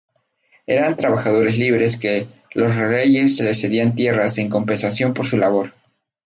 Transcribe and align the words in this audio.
Eran 0.65 0.95
trabajadores 0.95 1.59
libres 1.59 1.95
que 1.95 2.27
los 2.55 2.75
reyes 2.75 3.39
les 3.39 3.61
cedían 3.61 3.93
tierras 3.93 4.39
en 4.39 4.49
compensación 4.49 5.13
por 5.13 5.27
su 5.27 5.37
labor. 5.37 5.73